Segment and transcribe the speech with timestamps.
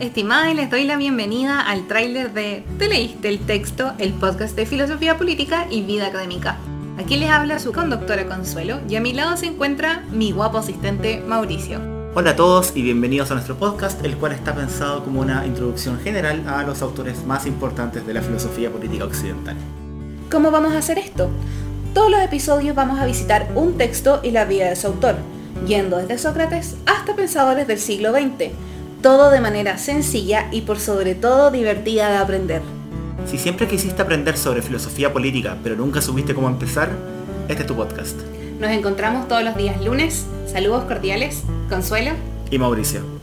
[0.00, 4.56] Estimada, y les doy la bienvenida al tráiler de Te leíste el texto, el podcast
[4.56, 6.56] de filosofía política y vida académica.
[6.98, 11.22] Aquí les habla su conductora Consuelo y a mi lado se encuentra mi guapo asistente
[11.26, 11.80] Mauricio.
[12.14, 16.00] Hola a todos y bienvenidos a nuestro podcast, el cual está pensado como una introducción
[16.00, 19.56] general a los autores más importantes de la filosofía política occidental.
[20.30, 21.28] ¿Cómo vamos a hacer esto?
[21.92, 25.16] Todos los episodios vamos a visitar un texto y la vida de su autor,
[25.66, 28.69] yendo desde Sócrates hasta pensadores del siglo XX
[29.02, 32.62] todo de manera sencilla y por sobre todo divertida de aprender.
[33.26, 36.90] Si siempre quisiste aprender sobre filosofía política, pero nunca supiste cómo empezar,
[37.48, 38.18] este es tu podcast.
[38.58, 40.26] Nos encontramos todos los días lunes.
[40.46, 42.12] Saludos cordiales, Consuelo
[42.50, 43.19] y Mauricio.